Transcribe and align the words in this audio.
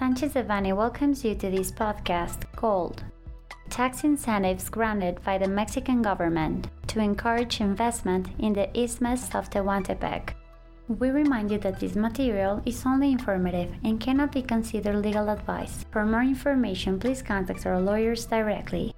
Sanchez 0.00 0.32
Devanny 0.32 0.74
welcomes 0.74 1.22
you 1.26 1.34
to 1.34 1.50
this 1.50 1.70
podcast 1.70 2.50
called 2.56 3.04
Tax 3.68 4.02
Incentives 4.02 4.70
Granted 4.70 5.22
by 5.24 5.36
the 5.36 5.46
Mexican 5.46 6.00
Government 6.00 6.68
to 6.86 7.00
Encourage 7.00 7.60
Investment 7.60 8.28
in 8.38 8.54
the 8.54 8.70
Isthmus 8.72 9.28
of 9.34 9.50
Tehuantepec. 9.50 10.30
We 10.88 11.10
remind 11.10 11.50
you 11.50 11.58
that 11.58 11.78
this 11.78 11.96
material 11.96 12.62
is 12.64 12.86
only 12.86 13.12
informative 13.12 13.74
and 13.84 14.00
cannot 14.00 14.32
be 14.32 14.40
considered 14.40 14.96
legal 14.96 15.28
advice. 15.28 15.84
For 15.90 16.06
more 16.06 16.22
information, 16.22 16.98
please 16.98 17.20
contact 17.20 17.66
our 17.66 17.78
lawyers 17.78 18.24
directly. 18.24 18.94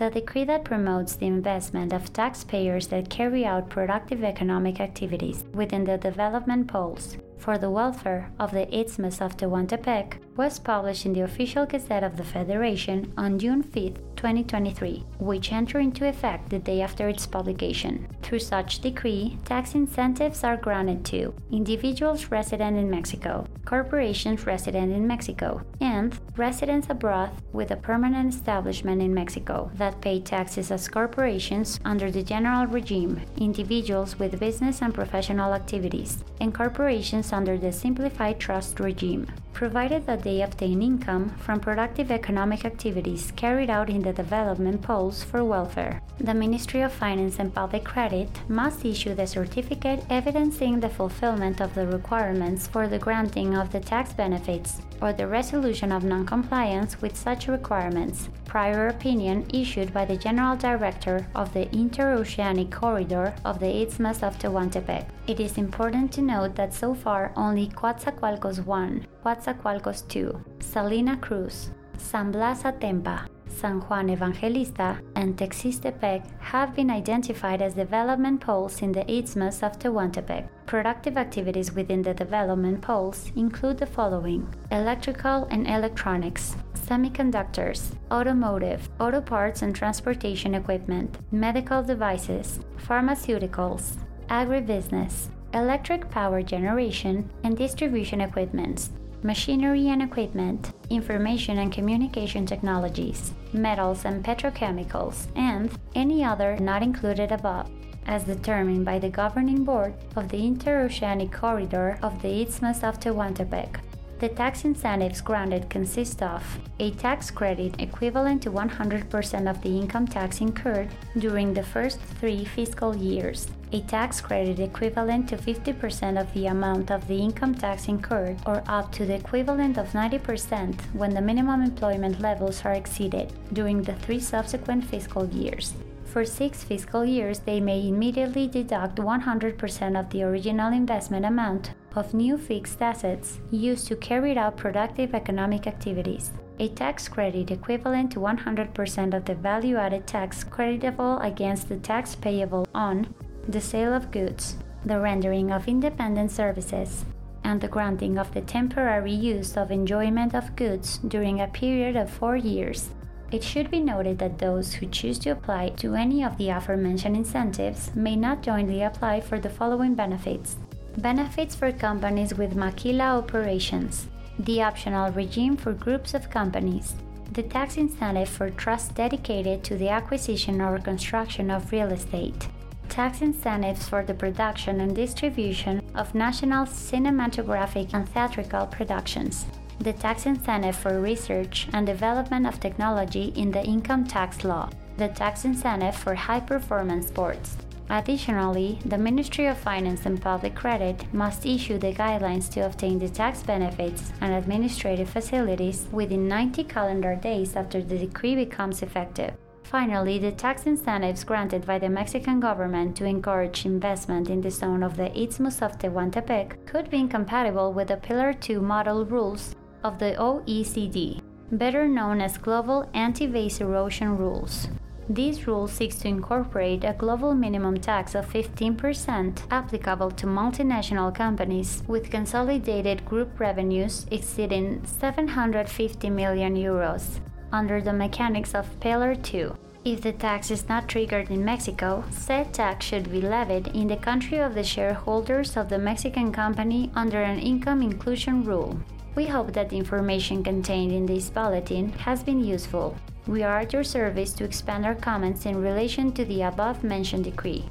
The 0.00 0.08
decree 0.08 0.44
that 0.44 0.64
promotes 0.64 1.14
the 1.14 1.26
investment 1.26 1.92
of 1.92 2.10
taxpayers 2.10 2.86
that 2.86 3.10
carry 3.10 3.44
out 3.44 3.68
productive 3.68 4.24
economic 4.24 4.80
activities 4.80 5.44
within 5.52 5.84
the 5.84 5.98
development 5.98 6.68
poles 6.68 7.18
for 7.40 7.56
the 7.56 7.70
welfare 7.70 8.30
of 8.38 8.52
the 8.52 8.68
Isthmus 8.74 9.20
of 9.20 9.36
Tehuantepec 9.36 10.18
was 10.36 10.58
published 10.58 11.06
in 11.06 11.14
the 11.14 11.22
official 11.22 11.66
Gazette 11.66 12.04
of 12.04 12.16
the 12.16 12.24
Federation 12.24 13.12
on 13.16 13.38
June 13.38 13.62
5, 13.62 13.94
2023, 14.16 15.04
which 15.18 15.50
entered 15.50 15.80
into 15.80 16.06
effect 16.06 16.50
the 16.50 16.58
day 16.58 16.82
after 16.82 17.08
its 17.08 17.26
publication. 17.26 18.06
Through 18.22 18.40
such 18.40 18.80
decree, 18.80 19.38
tax 19.46 19.74
incentives 19.74 20.44
are 20.44 20.58
granted 20.58 21.04
to 21.06 21.34
individuals 21.50 22.30
resident 22.30 22.76
in 22.76 22.90
Mexico, 22.90 23.46
corporations 23.64 24.46
resident 24.46 24.92
in 24.92 25.06
Mexico, 25.06 25.62
and 25.80 26.18
residents 26.36 26.88
abroad 26.90 27.30
with 27.52 27.70
a 27.70 27.76
permanent 27.76 28.34
establishment 28.34 29.00
in 29.00 29.14
Mexico 29.14 29.70
that 29.74 30.00
pay 30.02 30.20
taxes 30.20 30.70
as 30.70 30.88
corporations 30.88 31.80
under 31.84 32.10
the 32.10 32.22
general 32.22 32.66
regime, 32.66 33.20
individuals 33.38 34.18
with 34.18 34.38
business 34.38 34.82
and 34.82 34.92
professional 34.92 35.54
activities, 35.54 36.22
and 36.40 36.54
corporations 36.54 37.29
under 37.32 37.56
the 37.58 37.72
simplified 37.72 38.38
trust 38.38 38.80
regime, 38.80 39.26
provided 39.52 40.06
that 40.06 40.22
they 40.22 40.42
obtain 40.42 40.82
income 40.82 41.30
from 41.38 41.60
productive 41.60 42.10
economic 42.10 42.64
activities 42.64 43.32
carried 43.36 43.70
out 43.70 43.90
in 43.90 44.02
the 44.02 44.12
development 44.12 44.80
poles 44.82 45.22
for 45.22 45.44
welfare. 45.44 46.00
The 46.18 46.34
Ministry 46.34 46.82
of 46.82 46.92
Finance 46.92 47.38
and 47.38 47.54
Public 47.54 47.84
Credit 47.84 48.28
must 48.48 48.84
issue 48.84 49.14
the 49.14 49.26
certificate 49.26 50.04
evidencing 50.10 50.80
the 50.80 50.88
fulfillment 50.88 51.60
of 51.60 51.74
the 51.74 51.86
requirements 51.86 52.66
for 52.66 52.88
the 52.88 52.98
granting 52.98 53.56
of 53.56 53.72
the 53.72 53.80
tax 53.80 54.12
benefits 54.12 54.82
or 55.00 55.12
the 55.12 55.26
resolution 55.26 55.92
of 55.92 56.04
noncompliance 56.04 57.00
with 57.00 57.16
such 57.16 57.48
requirements. 57.48 58.28
Prior 58.50 58.88
opinion 58.88 59.46
issued 59.54 59.94
by 59.94 60.04
the 60.04 60.16
General 60.16 60.56
Director 60.56 61.24
of 61.36 61.54
the 61.54 61.66
Interoceanic 61.66 62.72
Corridor 62.72 63.32
of 63.44 63.60
the 63.60 63.82
Isthmus 63.82 64.24
of 64.24 64.36
Tehuantepec. 64.40 65.06
It 65.28 65.38
is 65.38 65.56
important 65.56 66.10
to 66.14 66.20
note 66.20 66.56
that 66.56 66.74
so 66.74 66.92
far 66.92 67.32
only 67.36 67.68
Coatzacoalcos 67.68 68.66
1, 68.66 69.06
Coatzacoalcos 69.24 70.08
2, 70.08 70.44
Salina 70.58 71.16
Cruz, 71.18 71.70
San 71.96 72.32
Blas 72.32 72.64
Atempa, 72.64 73.28
San 73.46 73.82
Juan 73.82 74.10
Evangelista, 74.10 74.98
and 75.14 75.36
Texistepec 75.36 76.24
have 76.40 76.74
been 76.74 76.90
identified 76.90 77.62
as 77.62 77.74
development 77.74 78.40
poles 78.40 78.82
in 78.82 78.90
the 78.90 79.08
Isthmus 79.08 79.62
of 79.62 79.78
Tehuantepec. 79.78 80.48
Productive 80.66 81.16
activities 81.16 81.72
within 81.72 82.02
the 82.02 82.14
development 82.14 82.80
poles 82.80 83.30
include 83.36 83.78
the 83.78 83.86
following 83.86 84.52
electrical 84.72 85.46
and 85.50 85.68
electronics, 85.68 86.56
semiconductors, 86.90 87.92
automotive, 88.10 88.88
auto 88.98 89.20
parts 89.20 89.62
and 89.62 89.76
transportation 89.76 90.56
equipment, 90.56 91.18
medical 91.30 91.84
devices, 91.84 92.58
pharmaceuticals, 92.84 93.96
agribusiness, 94.28 95.28
electric 95.54 96.10
power 96.10 96.42
generation 96.42 97.30
and 97.44 97.56
distribution 97.56 98.20
equipments, 98.20 98.90
machinery 99.22 99.88
and 99.88 100.02
equipment, 100.02 100.72
information 100.90 101.58
and 101.58 101.70
communication 101.70 102.44
technologies, 102.44 103.34
metals 103.52 104.04
and 104.04 104.24
petrochemicals, 104.24 105.28
and 105.36 105.70
any 105.94 106.24
other 106.24 106.56
not 106.56 106.82
included 106.82 107.30
above, 107.30 107.70
as 108.06 108.24
determined 108.24 108.84
by 108.84 108.98
the 108.98 109.08
governing 109.08 109.62
board 109.62 109.94
of 110.16 110.28
the 110.28 110.38
Interoceanic 110.38 111.32
Corridor 111.32 112.00
of 112.02 112.20
the 112.20 112.42
Isthmus 112.42 112.82
of 112.82 112.98
Tehuantepec. 112.98 113.80
The 114.20 114.28
tax 114.28 114.66
incentives 114.66 115.22
granted 115.22 115.70
consist 115.70 116.22
of 116.22 116.44
a 116.78 116.90
tax 116.90 117.30
credit 117.30 117.80
equivalent 117.80 118.42
to 118.42 118.50
100% 118.50 119.50
of 119.50 119.62
the 119.62 119.78
income 119.78 120.06
tax 120.06 120.42
incurred 120.42 120.90
during 121.16 121.54
the 121.54 121.62
first 121.62 121.98
three 122.20 122.44
fiscal 122.44 122.94
years, 122.94 123.48
a 123.72 123.80
tax 123.80 124.20
credit 124.20 124.58
equivalent 124.58 125.30
to 125.30 125.38
50% 125.38 126.20
of 126.20 126.30
the 126.34 126.48
amount 126.48 126.90
of 126.90 127.08
the 127.08 127.16
income 127.16 127.54
tax 127.54 127.88
incurred, 127.88 128.36
or 128.44 128.62
up 128.68 128.92
to 128.92 129.06
the 129.06 129.14
equivalent 129.14 129.78
of 129.78 129.88
90% 129.92 130.78
when 130.92 131.14
the 131.14 131.22
minimum 131.22 131.62
employment 131.62 132.20
levels 132.20 132.62
are 132.66 132.74
exceeded 132.74 133.32
during 133.54 133.82
the 133.82 133.94
three 133.94 134.20
subsequent 134.20 134.84
fiscal 134.84 135.24
years. 135.28 135.72
For 136.04 136.26
six 136.26 136.62
fiscal 136.62 137.06
years, 137.06 137.38
they 137.38 137.58
may 137.58 137.88
immediately 137.88 138.48
deduct 138.48 138.96
100% 138.96 139.98
of 139.98 140.10
the 140.10 140.24
original 140.24 140.74
investment 140.74 141.24
amount 141.24 141.70
of 141.96 142.14
new 142.14 142.38
fixed 142.38 142.80
assets 142.80 143.38
used 143.50 143.86
to 143.88 143.96
carry 143.96 144.36
out 144.36 144.56
productive 144.56 145.14
economic 145.14 145.66
activities. 145.66 146.30
A 146.58 146.68
tax 146.68 147.08
credit 147.08 147.50
equivalent 147.50 148.12
to 148.12 148.20
100% 148.20 149.14
of 149.14 149.24
the 149.24 149.34
value 149.34 149.76
added 149.76 150.06
tax 150.06 150.44
creditable 150.44 151.18
against 151.20 151.68
the 151.68 151.78
tax 151.78 152.14
payable 152.14 152.66
on 152.74 153.14
the 153.48 153.60
sale 153.60 153.94
of 153.94 154.10
goods, 154.10 154.56
the 154.84 155.00
rendering 155.00 155.50
of 155.50 155.68
independent 155.68 156.30
services, 156.30 157.04
and 157.44 157.60
the 157.60 157.68
granting 157.68 158.18
of 158.18 158.32
the 158.34 158.42
temporary 158.42 159.12
use 159.12 159.56
of 159.56 159.70
enjoyment 159.70 160.34
of 160.34 160.54
goods 160.56 160.98
during 160.98 161.40
a 161.40 161.48
period 161.48 161.96
of 161.96 162.10
four 162.10 162.36
years 162.36 162.90
it 163.32 163.44
should 163.44 163.70
be 163.70 163.78
noted 163.78 164.18
that 164.18 164.38
those 164.38 164.74
who 164.74 164.86
choose 164.86 165.18
to 165.20 165.30
apply 165.30 165.68
to 165.70 165.94
any 165.94 166.24
of 166.24 166.36
the 166.36 166.48
aforementioned 166.48 167.16
incentives 167.16 167.94
may 167.94 168.16
not 168.16 168.42
jointly 168.42 168.82
apply 168.82 169.20
for 169.20 169.38
the 169.38 169.48
following 169.48 169.94
benefits 169.94 170.56
Benefits 170.98 171.54
for 171.54 171.70
companies 171.72 172.34
with 172.34 172.56
maquila 172.56 173.18
operations, 173.18 174.08
the 174.40 174.62
optional 174.62 175.12
regime 175.12 175.56
for 175.56 175.72
groups 175.72 176.14
of 176.14 176.30
companies, 176.30 176.94
the 177.32 177.44
tax 177.44 177.76
incentive 177.76 178.28
for 178.28 178.50
trusts 178.50 178.88
dedicated 178.88 179.62
to 179.64 179.76
the 179.76 179.88
acquisition 179.88 180.60
or 180.60 180.78
construction 180.78 181.50
of 181.50 181.70
real 181.70 181.88
estate, 181.92 182.48
tax 182.88 183.22
incentives 183.22 183.88
for 183.88 184.02
the 184.02 184.12
production 184.12 184.80
and 184.80 184.96
distribution 184.96 185.80
of 185.94 186.14
national 186.14 186.66
cinematographic 186.66 187.94
and 187.94 188.08
theatrical 188.08 188.66
productions, 188.66 189.46
the 189.78 189.92
tax 189.92 190.26
incentive 190.26 190.76
for 190.76 191.00
research 191.00 191.68
and 191.72 191.86
development 191.86 192.46
of 192.46 192.58
technology 192.58 193.32
in 193.36 193.52
the 193.52 193.64
income 193.64 194.04
tax 194.04 194.42
law, 194.44 194.68
the 194.96 195.08
tax 195.08 195.44
incentive 195.44 195.94
for 195.94 196.16
high 196.16 196.40
performance 196.40 197.06
sports. 197.06 197.56
Additionally, 197.90 198.78
the 198.86 198.96
Ministry 198.96 199.46
of 199.46 199.58
Finance 199.58 200.06
and 200.06 200.22
Public 200.22 200.54
Credit 200.54 201.12
must 201.12 201.44
issue 201.44 201.76
the 201.76 201.92
guidelines 201.92 202.48
to 202.50 202.60
obtain 202.60 203.00
the 203.00 203.08
tax 203.08 203.42
benefits 203.42 204.12
and 204.20 204.32
administrative 204.32 205.10
facilities 205.10 205.88
within 205.90 206.28
90 206.28 206.62
calendar 206.64 207.16
days 207.16 207.56
after 207.56 207.82
the 207.82 207.98
decree 207.98 208.36
becomes 208.36 208.82
effective. 208.82 209.34
Finally, 209.64 210.20
the 210.20 210.30
tax 210.30 210.66
incentives 210.66 211.24
granted 211.24 211.66
by 211.66 211.80
the 211.80 211.88
Mexican 211.88 212.38
government 212.38 212.96
to 212.96 213.04
encourage 213.04 213.66
investment 213.66 214.30
in 214.30 214.40
the 214.40 214.50
zone 214.52 214.84
of 214.84 214.96
the 214.96 215.10
Isthmus 215.20 215.60
of 215.60 215.76
Tehuantepec 215.76 216.66
could 216.66 216.90
be 216.90 216.98
incompatible 216.98 217.72
with 217.72 217.88
the 217.88 217.96
Pillar 217.96 218.32
2 218.32 218.60
model 218.60 219.04
rules 219.04 219.56
of 219.82 219.98
the 219.98 220.14
OECD, 220.16 221.20
better 221.50 221.88
known 221.88 222.20
as 222.20 222.38
Global 222.38 222.88
Anti-Base 222.94 223.60
Erosion 223.60 224.16
Rules. 224.16 224.68
These 225.10 225.48
rules 225.48 225.72
seek 225.72 225.98
to 225.98 226.08
incorporate 226.08 226.84
a 226.84 226.94
global 226.96 227.34
minimum 227.34 227.78
tax 227.80 228.14
of 228.14 228.32
15% 228.32 229.42
applicable 229.50 230.12
to 230.12 230.26
multinational 230.26 231.12
companies 231.12 231.82
with 231.88 232.12
consolidated 232.12 233.04
group 233.04 233.40
revenues 233.40 234.06
exceeding 234.12 234.86
750 234.86 236.10
million 236.10 236.54
euros 236.54 237.18
under 237.50 237.80
the 237.80 237.92
mechanics 237.92 238.54
of 238.54 238.78
Pillar 238.78 239.16
2. 239.16 239.52
If 239.84 240.02
the 240.02 240.12
tax 240.12 240.48
is 240.52 240.68
not 240.68 240.88
triggered 240.88 241.28
in 241.28 241.44
Mexico, 241.44 242.04
said 242.12 242.54
tax 242.54 242.86
should 242.86 243.10
be 243.10 243.20
levied 243.20 243.66
in 243.74 243.88
the 243.88 243.96
country 243.96 244.38
of 244.38 244.54
the 244.54 244.62
shareholders 244.62 245.56
of 245.56 245.70
the 245.70 245.78
Mexican 245.78 246.30
company 246.30 246.92
under 246.94 247.20
an 247.20 247.40
income 247.40 247.82
inclusion 247.82 248.44
rule. 248.44 248.78
We 249.14 249.26
hope 249.26 249.52
that 249.52 249.68
the 249.68 249.76
information 249.76 250.42
contained 250.42 250.92
in 250.92 251.06
this 251.06 251.30
bulletin 251.30 251.92
has 252.06 252.22
been 252.22 252.42
useful. 252.42 252.96
We 253.26 253.42
are 253.42 253.60
at 253.60 253.72
your 253.72 253.84
service 253.84 254.32
to 254.34 254.44
expand 254.44 254.86
our 254.86 254.94
comments 254.94 255.46
in 255.46 255.60
relation 255.60 256.12
to 256.12 256.24
the 256.24 256.42
above 256.42 256.82
mentioned 256.84 257.24
decree. 257.24 257.64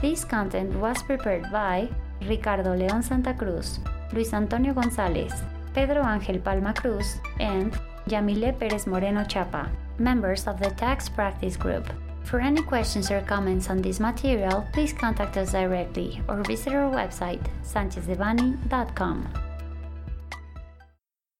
This 0.00 0.24
content 0.24 0.74
was 0.76 1.02
prepared 1.02 1.50
by 1.50 1.88
Ricardo 2.28 2.76
León 2.76 3.02
Santa 3.02 3.34
Cruz, 3.34 3.80
Luis 4.12 4.32
Antonio 4.32 4.74
González, 4.74 5.32
Pedro 5.74 6.02
Ángel 6.02 6.42
Palma 6.42 6.74
Cruz, 6.74 7.18
and 7.40 7.72
Yamile 8.06 8.52
Pérez 8.58 8.86
Moreno 8.86 9.24
Chapa. 9.24 9.70
members 9.98 10.46
of 10.46 10.58
the 10.58 10.70
Tax 10.70 11.08
Practice 11.08 11.56
Group. 11.56 11.86
For 12.24 12.40
any 12.40 12.62
questions 12.62 13.10
or 13.10 13.20
comments 13.20 13.70
on 13.70 13.82
this 13.82 14.00
material, 14.00 14.66
please 14.72 14.92
contact 14.92 15.36
us 15.36 15.52
directly 15.52 16.20
or 16.26 16.42
visit 16.42 16.72
our 16.72 16.90
website, 16.90 17.44
sanchezdevanny.com. 17.62 19.28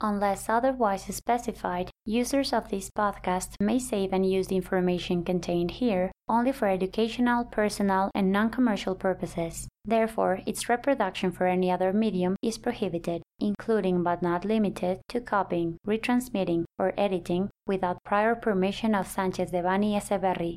Unless 0.05 0.51
otherwise 0.51 1.05
specified, 1.05 1.89
users 2.05 2.53
of 2.53 2.69
this 2.69 2.91
podcast 2.91 3.55
may 3.59 3.79
save 3.79 4.13
and 4.13 4.31
use 4.31 4.49
the 4.49 4.57
information 4.57 5.25
contained 5.25 5.71
here 5.71 6.13
only 6.29 6.53
for 6.53 6.69
educational, 6.69 7.45
personal, 7.47 8.11
and 8.15 8.31
non 8.31 8.51
commercial 8.51 8.95
purposes. 8.95 9.67
Therefore, 9.87 10.41
its 10.45 10.69
reproduction 10.69 11.33
for 11.33 11.47
any 11.47 11.71
other 11.71 11.93
medium 11.93 12.37
is 12.43 12.59
prohibited, 12.59 13.23
including 13.41 14.03
but 14.03 14.21
not 14.21 14.45
limited 14.45 15.01
to 15.09 15.23
copying, 15.23 15.79
retransmitting, 15.87 16.65
or 16.79 16.93
editing 16.99 17.49
without 17.67 18.05
prior 18.05 18.35
permission 18.35 18.95
of 18.95 19.07
Sanchez 19.07 19.53
Eseverri, 19.53 20.53